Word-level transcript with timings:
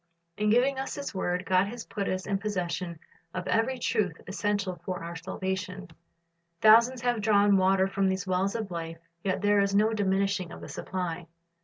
In 0.35 0.49
giving 0.49 0.79
us 0.79 0.95
His 0.95 1.13
word, 1.13 1.45
God 1.45 1.67
has 1.67 1.85
put 1.85 2.09
us 2.09 2.25
in 2.25 2.39
possession 2.39 2.97
of 3.35 3.45
every 3.47 3.77
truth 3.77 4.19
essential 4.25 4.81
for 4.83 5.03
our 5.03 5.15
salvation. 5.15 5.89
Thousands 6.59 7.01
have 7.01 7.21
drawn 7.21 7.55
water 7.55 7.87
from 7.87 8.09
these 8.09 8.25
wells 8.25 8.55
of 8.55 8.71
life, 8.71 8.97
yet 9.23 9.43
there 9.43 9.59
is 9.59 9.75
no 9.75 9.93
diminishing 9.93 10.51
of 10.51 10.59
the 10.61 10.69
supply. 10.69 11.27